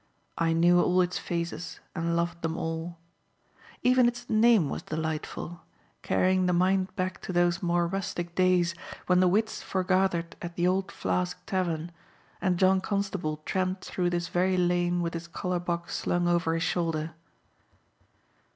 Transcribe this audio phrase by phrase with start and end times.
[0.39, 2.97] I knew all its phases and loved them all.
[3.83, 5.61] Even its name was delightful,
[6.01, 8.73] carrying the mind back to those more rustic days
[9.05, 11.91] when the wits foregathered at the Old Flask Tavern
[12.41, 16.63] and John Constable tramped through this very lane with his colour box slung over his
[16.63, 17.11] shoulder.